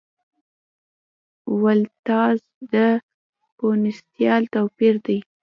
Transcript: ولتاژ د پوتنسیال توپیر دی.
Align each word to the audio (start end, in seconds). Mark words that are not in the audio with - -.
ولتاژ 1.61 2.35
د 2.73 2.75
پوتنسیال 3.57 4.43
توپیر 4.55 4.95
دی. 5.05 5.17